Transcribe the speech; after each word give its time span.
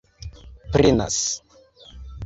prenas 0.71 1.23